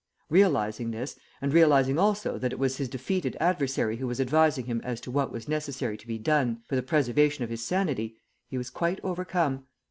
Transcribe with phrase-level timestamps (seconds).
[0.31, 4.81] Realizing this, and realizing also that it was his defeated adversary who was advising him
[4.83, 8.17] as to what was necessary to be done for the preservation of his sanity,
[8.47, 9.67] he was quite overcome.